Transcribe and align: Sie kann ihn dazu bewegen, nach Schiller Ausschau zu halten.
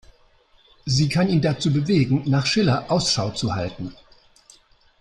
Sie 0.87 1.09
kann 1.09 1.29
ihn 1.29 1.43
dazu 1.43 1.71
bewegen, 1.71 2.23
nach 2.25 2.47
Schiller 2.47 2.89
Ausschau 2.91 3.29
zu 3.33 3.53
halten. 3.53 3.93